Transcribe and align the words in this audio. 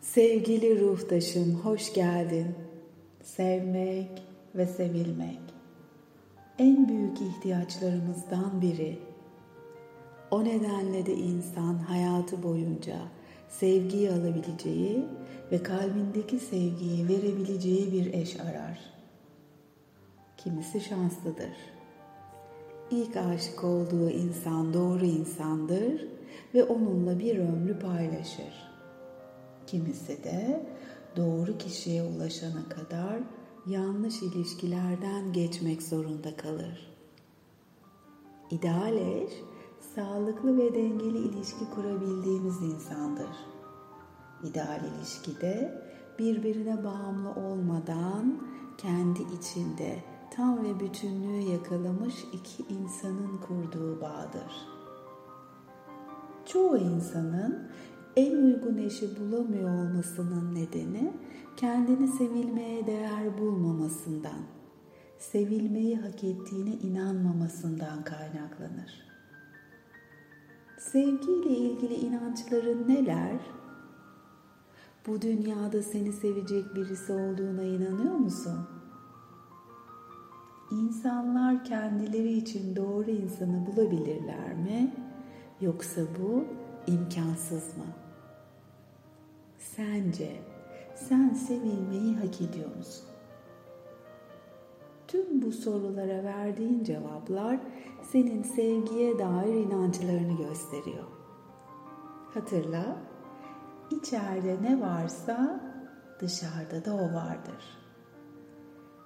Sevgili 0.00 0.80
ruhtaşım, 0.80 1.54
hoş 1.54 1.92
geldin. 1.92 2.46
Sevmek 3.22 4.22
ve 4.54 4.66
sevilmek 4.66 5.38
en 6.58 6.88
büyük 6.88 7.20
ihtiyaçlarımızdan 7.20 8.62
biri. 8.62 8.98
O 10.30 10.44
nedenle 10.44 11.06
de 11.06 11.14
insan 11.14 11.74
hayatı 11.74 12.42
boyunca 12.42 12.96
sevgiyi 13.48 14.10
alabileceği 14.10 15.04
ve 15.52 15.62
kalbindeki 15.62 16.38
sevgiyi 16.38 17.08
verebileceği 17.08 17.92
bir 17.92 18.14
eş 18.14 18.40
arar. 18.40 18.80
Kimisi 20.36 20.80
şanslıdır. 20.80 21.56
İlk 22.90 23.16
aşık 23.16 23.64
olduğu 23.64 24.10
insan 24.10 24.74
doğru 24.74 25.04
insandır 25.04 26.08
ve 26.54 26.64
onunla 26.64 27.18
bir 27.18 27.38
ömrü 27.38 27.78
paylaşır. 27.78 28.69
Kimisi 29.70 30.24
de 30.24 30.66
doğru 31.16 31.58
kişiye 31.58 32.02
ulaşana 32.02 32.68
kadar 32.68 33.20
yanlış 33.66 34.22
ilişkilerden 34.22 35.32
geçmek 35.32 35.82
zorunda 35.82 36.36
kalır. 36.36 36.96
İdeal 38.50 38.96
eş, 38.96 39.32
sağlıklı 39.94 40.58
ve 40.58 40.74
dengeli 40.74 41.18
ilişki 41.18 41.70
kurabildiğimiz 41.74 42.62
insandır. 42.62 43.36
İdeal 44.44 44.80
ilişkide 44.84 45.82
birbirine 46.18 46.84
bağımlı 46.84 47.30
olmadan 47.30 48.42
kendi 48.78 49.22
içinde 49.22 50.04
tam 50.36 50.64
ve 50.64 50.80
bütünlüğü 50.80 51.50
yakalamış 51.52 52.14
iki 52.32 52.74
insanın 52.74 53.38
kurduğu 53.38 54.00
bağdır. 54.00 54.66
Çoğu 56.46 56.78
insanın 56.78 57.70
en 58.20 58.36
uygun 58.36 58.78
eşi 58.78 59.08
bulamıyor 59.20 59.68
olmasının 59.68 60.54
nedeni 60.54 61.12
kendini 61.56 62.08
sevilmeye 62.08 62.86
değer 62.86 63.38
bulmamasından, 63.38 64.40
sevilmeyi 65.18 65.96
hak 65.96 66.24
ettiğine 66.24 66.70
inanmamasından 66.70 68.04
kaynaklanır. 68.04 69.10
Sevgiyle 70.78 71.56
ilgili 71.56 71.94
inançların 71.94 72.88
neler? 72.88 73.40
Bu 75.06 75.22
dünyada 75.22 75.82
seni 75.82 76.12
sevecek 76.12 76.74
birisi 76.74 77.12
olduğuna 77.12 77.62
inanıyor 77.62 78.14
musun? 78.14 78.58
İnsanlar 80.70 81.64
kendileri 81.64 82.32
için 82.32 82.76
doğru 82.76 83.10
insanı 83.10 83.66
bulabilirler 83.66 84.54
mi? 84.54 84.94
Yoksa 85.60 86.00
bu 86.22 86.44
imkansız 86.86 87.76
mı? 87.76 87.99
Sence 89.76 90.40
sen 90.94 91.34
sevilmeyi 91.34 92.16
hak 92.16 92.40
ediyor 92.40 92.76
musun? 92.76 93.06
Tüm 95.08 95.42
bu 95.42 95.52
sorulara 95.52 96.24
verdiğin 96.24 96.84
cevaplar 96.84 97.60
senin 98.02 98.42
sevgiye 98.42 99.18
dair 99.18 99.54
inançlarını 99.54 100.36
gösteriyor. 100.36 101.04
Hatırla, 102.34 102.96
içeride 103.90 104.62
ne 104.62 104.80
varsa 104.80 105.60
dışarıda 106.20 106.84
da 106.84 106.94
o 106.94 107.14
vardır. 107.14 107.78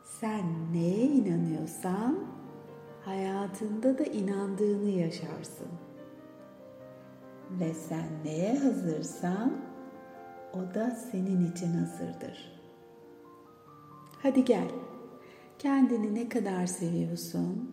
Sen 0.04 0.72
neye 0.72 1.06
inanıyorsan 1.06 2.18
hayatında 3.04 3.98
da 3.98 4.04
inandığını 4.04 4.90
yaşarsın. 4.90 5.68
Ve 7.50 7.74
sen 7.74 8.08
neye 8.24 8.58
hazırsan 8.58 9.73
o 10.54 10.74
da 10.74 10.90
senin 10.90 11.52
için 11.52 11.72
hazırdır. 11.72 12.52
Hadi 14.22 14.44
gel. 14.44 14.68
Kendini 15.58 16.14
ne 16.14 16.28
kadar 16.28 16.66
seviyorsun? 16.66 17.70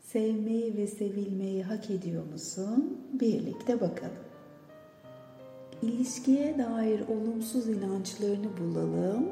Sevmeyi 0.00 0.76
ve 0.76 0.86
sevilmeyi 0.86 1.62
hak 1.62 1.90
ediyor 1.90 2.24
musun? 2.32 3.00
Birlikte 3.12 3.80
bakalım. 3.80 4.24
İlişkiye 5.82 6.58
dair 6.58 7.08
olumsuz 7.08 7.68
inançlarını 7.68 8.56
bulalım 8.58 9.28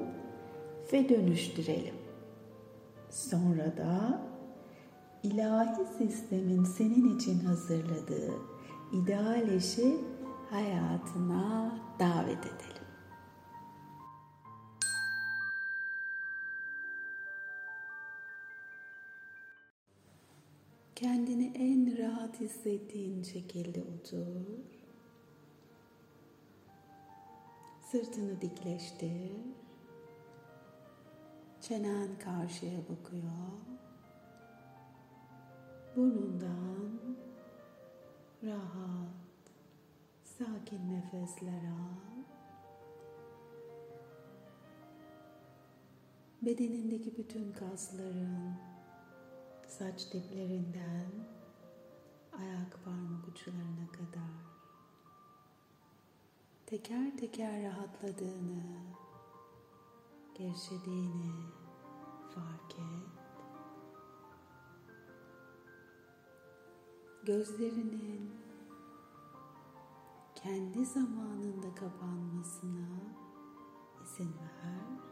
ve 0.93 1.09
dönüştürelim. 1.09 1.95
Sonra 3.11 3.77
da 3.77 4.23
ilahi 5.23 5.85
sistemin 5.99 6.65
senin 6.65 7.19
için 7.19 7.39
hazırladığı 7.39 8.33
ideal 8.93 9.49
eşi 9.49 9.97
hayatına 10.51 11.73
davet 11.99 12.47
edelim. 12.47 12.72
Kendini 21.03 21.53
en 21.55 21.99
rahat 21.99 22.41
hissettiğin 22.41 23.23
şekilde 23.23 23.81
otur. 23.83 24.47
Sırtını 27.81 28.41
dikleştir. 28.41 29.33
Çenen 31.61 32.09
karşıya 32.19 32.79
bakıyor. 32.79 33.23
Burnundan 35.97 37.01
rahat, 38.43 39.53
sakin 40.25 40.93
nefesler 40.93 41.65
al. 41.65 42.23
Bedenindeki 46.43 47.17
bütün 47.17 47.53
kasların 47.53 48.72
saç 49.79 50.13
diplerinden 50.13 51.11
ayak 52.33 52.85
parmak 52.85 53.29
uçlarına 53.29 53.87
kadar 53.93 54.33
teker 56.67 57.17
teker 57.17 57.63
rahatladığını, 57.63 58.63
gevşediğini 60.35 61.33
fark 62.35 62.73
et. 62.73 63.09
Gözlerinin 67.25 68.31
kendi 70.35 70.87
zamanında 70.87 71.75
kapanmasına 71.75 72.89
izin 74.05 74.35
ver. 74.35 75.12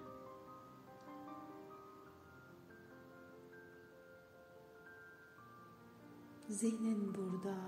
Zihnin 6.50 7.14
burada, 7.14 7.58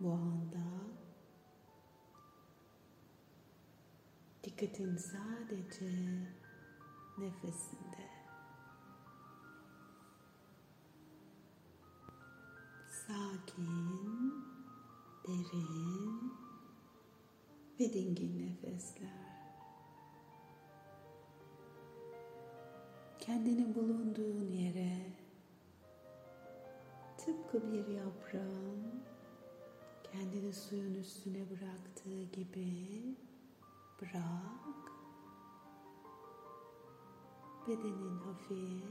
bu 0.00 0.12
anda. 0.12 0.66
Dikkatin 4.44 4.96
sadece 4.96 5.90
nefesinde. 7.18 8.10
Sakin, 12.88 14.34
derin 15.26 16.32
ve 17.80 17.92
dingin 17.92 18.38
nefesler. 18.38 19.26
Kendini 23.18 23.74
bulunduğun 23.74 24.50
yere 24.50 25.15
tıpkı 27.26 27.72
bir 27.72 27.86
yaprağın 27.86 29.02
kendini 30.02 30.52
suyun 30.52 30.94
üstüne 30.94 31.50
bıraktığı 31.50 32.22
gibi 32.22 33.16
bırak. 34.02 34.92
Bedenin 37.68 38.18
hafif, 38.18 38.84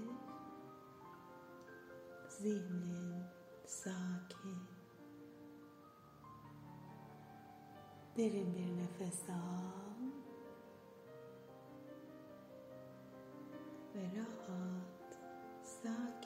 zihnin 2.30 3.24
sakin. 3.66 4.58
Derin 8.18 8.56
bir 8.56 8.78
nefes 8.78 9.30
al 9.30 9.76
ve 13.96 14.04
rahat, 14.18 15.20
sakin 15.64 16.25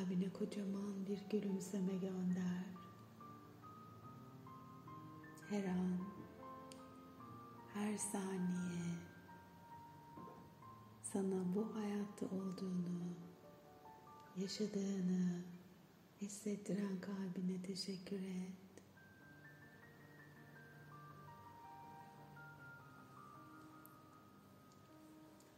Kalbine 0.00 0.32
kocaman 0.32 1.06
bir 1.06 1.18
gülümseme 1.30 1.96
gönder. 1.96 2.64
Her 5.48 5.64
an, 5.64 5.98
her 7.74 7.96
saniye 7.98 8.96
sana 11.02 11.54
bu 11.54 11.74
hayatta 11.74 12.26
olduğunu, 12.26 13.14
yaşadığını 14.36 15.42
hissettiren 16.20 17.00
kalbine 17.00 17.62
teşekkür 17.62 18.20
et. 18.22 18.82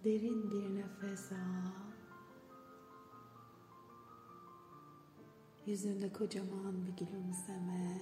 Derin 0.04 0.50
bir 0.50 0.74
nefes 0.74 1.32
al. 1.32 1.91
Yüzünde 5.66 6.12
kocaman 6.12 6.86
bir 6.86 7.06
gülümseme. 7.06 8.00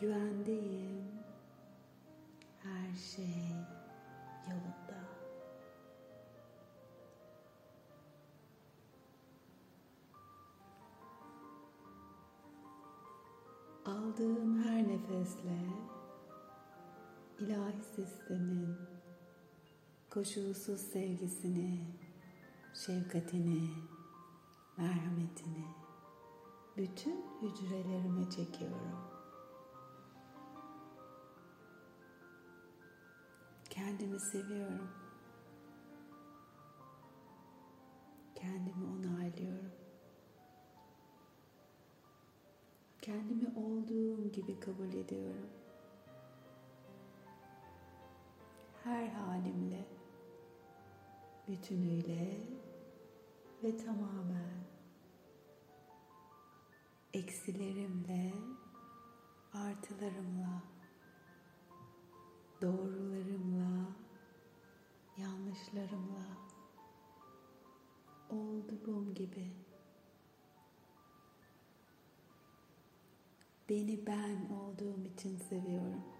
Güvendeyim. 0.00 1.04
Her 2.62 2.94
şey 2.94 3.52
yolunda. 4.50 5.06
Aldığım 13.86 14.64
her 14.64 14.88
nefesle 14.88 15.66
ilahi 17.38 17.82
sistemin 17.96 18.76
koşulsuz 20.10 20.80
sevgisini, 20.80 21.80
şefkatini, 22.74 23.68
merhametini 24.76 25.64
bütün 26.76 27.24
hücrelerime 27.42 28.30
çekiyorum. 28.30 28.98
Kendimi 33.70 34.20
seviyorum. 34.20 34.90
Kendimi 38.34 38.84
onaylıyorum. 38.84 39.70
Kendimi 43.02 43.48
olduğum 43.56 44.32
gibi 44.32 44.60
kabul 44.60 44.92
ediyorum. 44.92 45.50
Her 48.84 49.06
halimle, 49.08 49.84
bütünüyle 51.48 52.40
ve 53.62 53.76
tamamen 53.76 54.65
eksilerimle, 57.16 58.32
artılarımla, 59.52 60.62
doğrularımla, 62.62 63.86
yanlışlarımla, 65.16 66.26
olduğum 68.30 69.14
gibi 69.14 69.52
beni 73.68 74.06
ben 74.06 74.48
olduğum 74.54 75.04
için 75.04 75.36
seviyorum. 75.36 76.15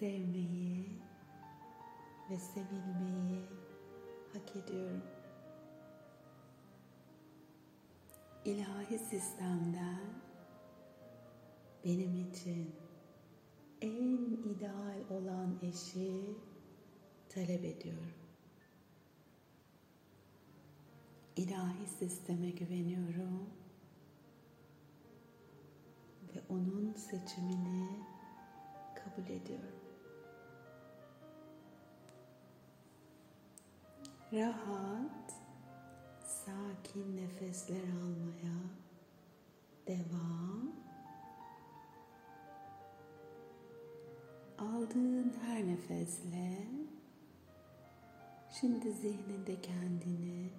Sevmeyi 0.00 0.86
ve 2.30 2.38
sevilmeyi 2.38 3.42
hak 4.32 4.56
ediyorum. 4.56 5.02
İlahi 8.44 8.98
sistemden 8.98 10.00
benim 11.84 12.30
için 12.30 12.74
en 13.80 14.16
ideal 14.54 15.00
olan 15.10 15.58
eşi 15.62 16.36
talep 17.28 17.64
ediyorum. 17.64 18.12
İlahi 21.36 21.86
sisteme 21.98 22.50
güveniyorum 22.50 23.50
ve 26.34 26.40
onun 26.48 26.92
seçimini 26.92 27.88
kabul 28.94 29.30
ediyorum. 29.30 29.77
Rahat, 34.32 35.32
sakin 36.24 37.16
nefesler 37.16 37.76
almaya 37.76 38.58
devam. 39.86 40.72
Aldığın 44.58 45.34
her 45.42 45.66
nefesle 45.66 46.68
şimdi 48.60 48.92
zihninde 48.92 49.60
kendini 49.60 50.50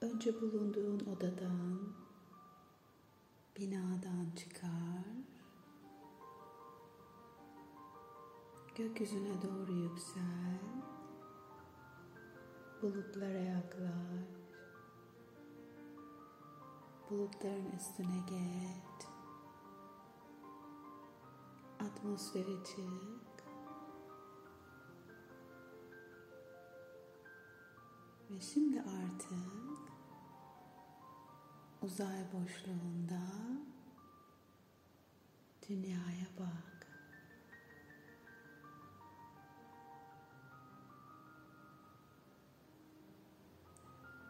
önce 0.00 0.40
bulunduğun 0.40 1.00
odadan, 1.00 1.92
binadan 3.56 4.26
çıkar. 4.36 4.68
Gökyüzüne 8.76 9.42
doğru 9.42 9.72
yüksel. 9.72 10.97
Bulutlara 12.82 13.38
yaklaş. 13.38 14.28
Bulutların 17.10 17.70
üstüne 17.76 18.18
geç. 18.30 19.08
Atmosfere 21.80 22.64
çık. 22.64 23.44
Ve 28.30 28.40
şimdi 28.40 28.80
artık 28.80 29.88
uzay 31.82 32.24
boşluğunda 32.32 33.22
dünyaya 35.68 36.26
bak. 36.38 36.77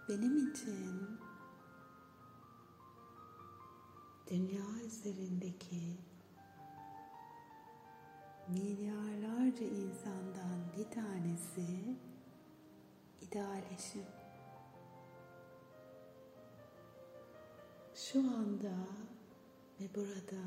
Benim 0.08 0.50
için 0.50 1.20
dünya 4.30 4.84
üzerindeki 4.86 5.96
milyarlarca 8.48 9.66
insandan 9.66 10.72
bir 10.76 10.90
tanesi 10.90 11.96
ideal 13.20 13.62
eşim. 13.74 14.06
Şu 17.94 18.20
anda 18.20 18.74
ve 19.80 19.94
burada 19.94 20.42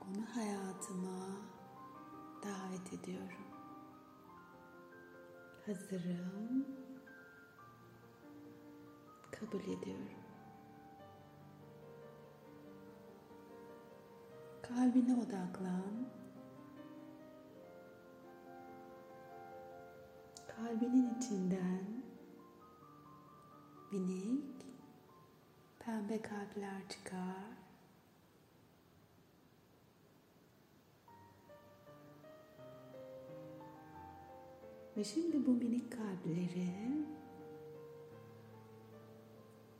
onu 0.00 0.26
hayatıma 0.34 1.26
davet 2.44 2.92
ediyorum. 2.92 3.47
Hazırım. 5.68 6.66
Kabul 9.30 9.60
ediyorum. 9.60 10.08
Kalbine 14.62 15.14
odaklan. 15.14 16.08
Kalbinin 20.56 21.14
içinden 21.18 22.02
minik 23.92 24.66
pembe 25.78 26.22
kalpler 26.22 26.88
çıkar. 26.88 27.67
Ve 34.98 35.04
şimdi 35.04 35.46
bu 35.46 35.50
minik 35.50 35.92
kalpleri 35.92 37.06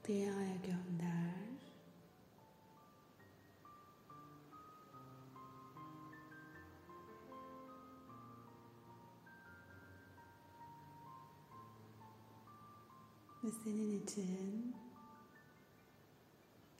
dünyaya 0.08 0.56
gönder. 0.56 1.48
Ve 13.44 13.50
senin 13.64 14.02
için 14.02 14.74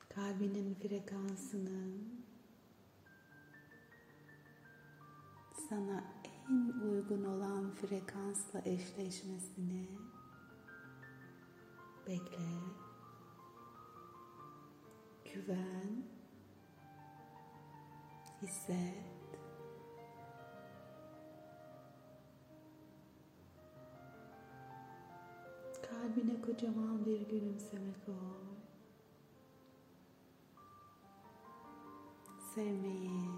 kalbinin 0.09 0.75
frekansının 0.75 2.25
sana 5.69 6.18
en 6.51 6.81
uygun 6.81 7.25
olan 7.25 7.71
frekansla 7.71 8.61
eşleşmesini 8.65 9.89
bekle. 12.07 12.49
Güven, 15.35 16.05
hisset. 18.43 19.39
Kalbine 25.91 26.41
kocaman 26.43 27.07
bir 27.07 27.21
gülümseme 27.21 27.93
koy. 28.07 28.15
Sevmeyi, 32.55 33.31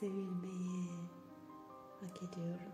sevilmeyi 0.00 1.15
hak 2.00 2.22
ediyorum. 2.22 2.72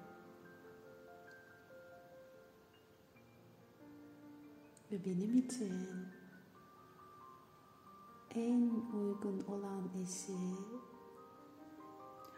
Ve 4.92 5.04
benim 5.04 5.36
için 5.38 5.88
en 8.34 8.70
uygun 8.92 9.44
olan 9.46 9.90
eşi 10.02 10.56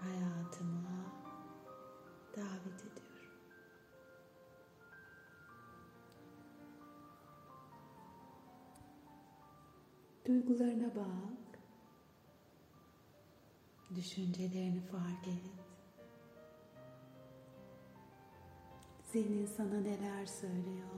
hayatıma 0.00 1.12
davet 2.37 2.81
ediyorum. 2.81 3.05
Duygularına 10.26 10.95
bak. 10.95 11.61
Düşüncelerini 13.97 14.81
fark 14.81 15.29
et. 15.29 15.63
Zihnin 19.14 19.47
sana 19.47 19.80
neler 19.80 20.26
söylüyor? 20.26 20.88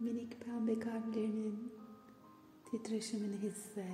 Minik 0.00 0.40
pembe 0.44 0.78
kalplerinin 0.78 1.72
titreşimini 2.64 3.36
hisset. 3.36 3.84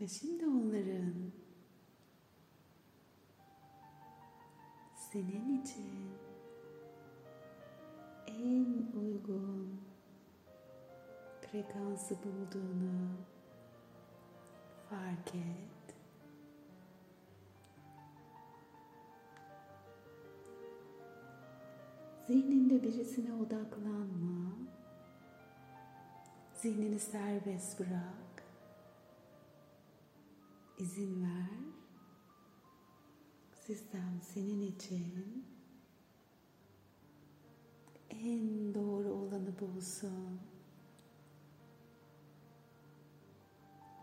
Ve 0.00 0.08
şimdi 0.08 0.46
onların 0.46 1.32
senin 5.12 5.62
için 5.62 6.21
en 8.42 8.92
uygun 9.00 9.80
frekansı 11.40 12.14
bulduğunu 12.24 13.08
fark 14.90 15.34
et. 15.34 15.96
Zihninde 22.26 22.82
birisine 22.82 23.34
odaklanma. 23.34 24.52
Zihnini 26.54 26.98
serbest 26.98 27.80
bırak. 27.80 28.44
İzin 30.78 31.22
ver. 31.22 31.62
Sistem 33.52 34.20
senin 34.22 34.60
için 34.60 35.51
en 38.24 38.74
doğru 38.74 39.08
olanı 39.08 39.60
bulsun. 39.60 40.40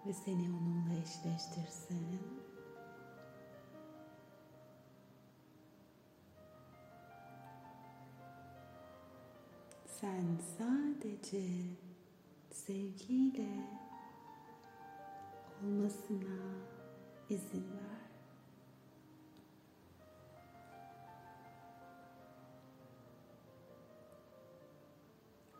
Ve 0.05 0.13
seni 0.13 0.49
onunla 0.51 0.93
eşleştirsin. 0.93 2.19
Sen 9.85 10.37
sadece 10.57 11.43
sevgiyle 12.51 13.67
olmasına 15.63 16.39
izin 17.29 17.63
ver. 17.63 18.08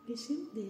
Ve 0.09 0.15
şimdi 0.17 0.67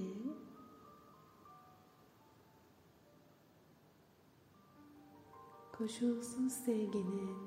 koşulsuz 5.78 6.54
sevginin 6.54 7.38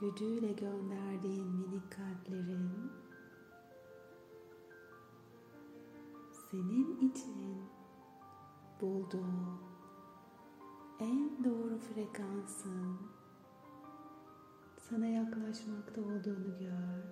gücüyle 0.00 0.52
gönderdiğin 0.52 1.46
minik 1.46 1.92
kalplerin 1.92 2.92
senin 6.50 7.10
için 7.10 7.62
bulduğu 8.80 9.58
en 11.00 11.44
doğru 11.44 11.78
frekansın 11.78 12.98
sana 14.88 15.06
yaklaşmakta 15.06 16.00
olduğunu 16.00 16.58
gör. 16.58 17.04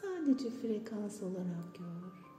Sadece 0.00 0.50
frekans 0.50 1.22
olarak 1.22 1.74
gör. 1.74 2.31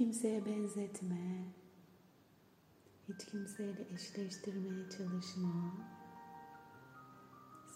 Kimseye 0.00 0.46
benzetme. 0.46 1.44
Hiç 3.08 3.24
kimseyle 3.24 3.86
eşleştirmeye 3.94 4.90
çalışma. 4.90 5.72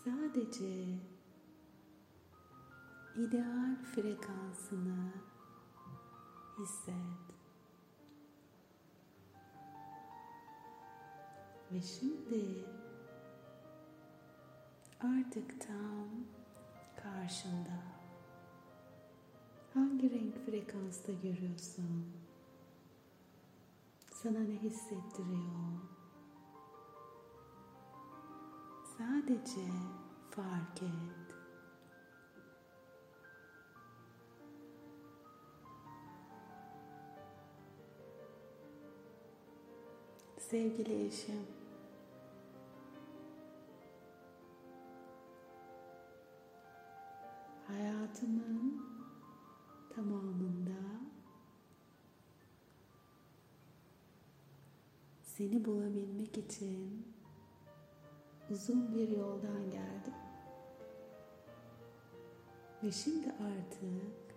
Sadece 0.04 0.98
ideal 3.16 3.76
frekansını 3.94 5.12
hisset. 6.58 7.24
Ve 11.72 11.82
şimdi 11.82 12.64
artık 15.00 15.60
tam 15.60 16.08
karşında 16.96 17.93
hangi 20.04 20.14
renk 20.14 20.34
frekansta 20.46 21.12
görüyorsun? 21.12 22.06
Sana 24.12 24.38
ne 24.38 24.62
hissettiriyor? 24.62 25.80
Sadece 28.98 29.70
fark 30.30 30.82
et. 30.82 31.34
Sevgili 40.38 41.06
eşim, 41.06 41.46
hayatımın 47.66 48.93
tamamında 49.96 50.94
seni 55.22 55.64
bulabilmek 55.64 56.38
için 56.38 57.06
uzun 58.50 58.94
bir 58.94 59.08
yoldan 59.08 59.70
geldim. 59.70 60.14
Ve 62.82 62.90
şimdi 62.92 63.26
artık 63.26 64.34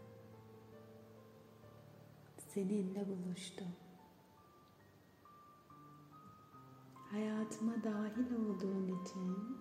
seninle 2.38 3.08
buluştum. 3.08 3.68
Hayatıma 7.12 7.84
dahil 7.84 8.36
olduğun 8.36 9.04
için 9.04 9.58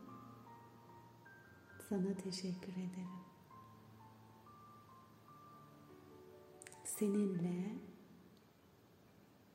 sana 1.89 2.15
teşekkür 2.17 2.73
ederim. 2.73 3.26
seninle 6.99 7.79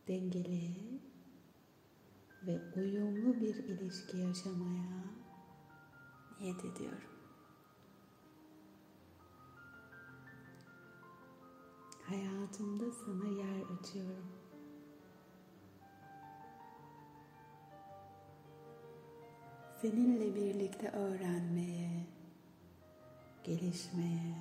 dengeli 0.08 1.02
ve 2.48 2.60
uyumlu 2.76 3.42
bir 3.42 3.56
ilişki 3.56 4.18
yaşamaya 4.18 5.04
niyet 6.40 6.66
ediyorum. 6.66 7.12
Hayatımda 12.06 12.92
sana 12.92 13.28
yer 13.28 13.80
açıyorum. 13.80 14.28
Seninle 19.82 20.36
birlikte 20.36 20.92
öğrenmeye, 20.92 22.06
gelişmeye, 23.44 24.36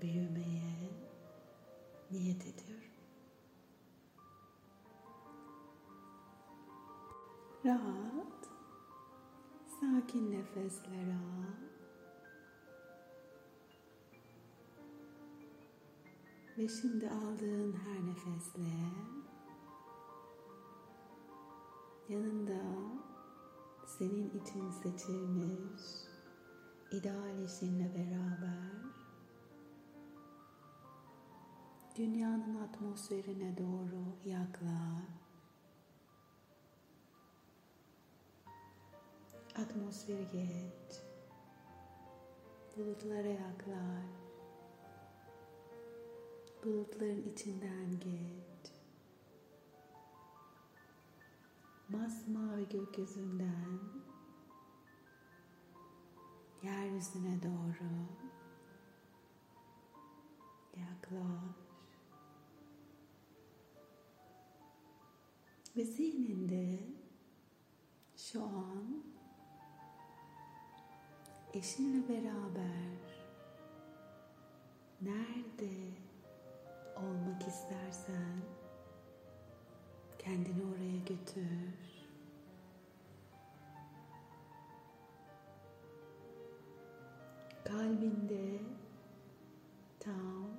büyümeye 0.00 1.07
niyet 2.10 2.46
ediyorum. 2.46 2.92
Rahat, 7.64 8.48
sakin 9.80 10.30
nefesler 10.32 11.10
al. 11.10 11.68
Ve 16.58 16.68
şimdi 16.68 17.10
aldığın 17.10 17.72
her 17.72 18.06
nefesle 18.06 18.68
yanında 22.08 22.62
senin 23.86 24.30
için 24.30 24.70
seçilmiş 24.70 25.82
ideal 26.90 27.42
eşinle 27.42 27.94
beraber 27.94 28.97
dünyanın 31.98 32.54
atmosferine 32.54 33.58
doğru 33.58 34.30
yaklaş. 34.30 35.04
Atmosferi 39.56 40.26
geç. 40.32 41.02
Bulutlara 42.76 43.28
yaklaş. 43.28 44.10
Bulutların 46.64 47.22
içinden 47.32 47.90
geç. 47.90 48.72
Masmavi 51.88 52.68
gökyüzünden 52.68 53.78
yeryüzüne 56.62 57.42
doğru 57.42 57.90
yaklaş. 60.76 61.67
Ve 65.78 65.84
zihninde 65.84 66.78
şu 68.16 68.42
an 68.42 69.02
eşinle 71.54 72.08
beraber 72.08 72.98
nerede 75.02 75.74
olmak 76.96 77.42
istersen 77.42 78.40
kendini 80.18 80.62
oraya 80.62 80.98
götür. 80.98 81.74
Kalbinde 87.64 88.60
tam 90.00 90.50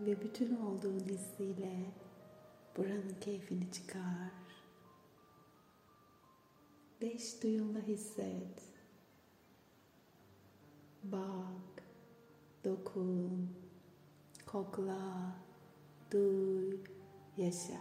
ve 0.00 0.20
bütün 0.20 0.56
olduğun 0.56 1.00
hissiyle 1.08 1.86
buranın 2.76 3.16
keyfini 3.20 3.72
çıkar. 3.72 4.30
Beş 7.00 7.42
duyumla 7.42 7.80
hisset. 7.80 8.62
Bak, 11.04 11.82
dokun, 12.64 13.50
kokla, 14.46 15.36
duy, 16.12 16.76
yaşa. 17.36 17.80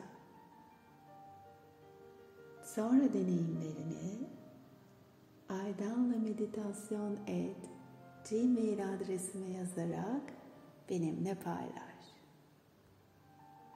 Sonra 2.63 3.13
deneyimlerini 3.13 4.27
aydanla 5.49 6.17
meditasyon 6.17 7.17
et 7.27 7.69
gmail 8.29 8.93
adresime 8.93 9.49
yazarak 9.49 10.33
benimle 10.89 11.35
paylaş. 11.35 11.88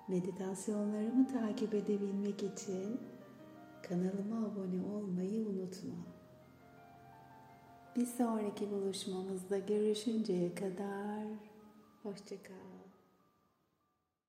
Meditasyonlarımı 0.08 1.28
takip 1.28 1.74
edebilmek 1.74 2.44
için 2.44 3.00
kanalıma 3.90 4.48
abone 4.48 4.96
olmayı 4.96 5.48
unutma. 5.48 5.96
Bir 7.96 8.06
sonraki 8.06 8.72
buluşmamızda 8.72 9.60
görüşünceye 9.60 10.56
kadar 10.56 11.28
hoşçakal. 12.04 12.73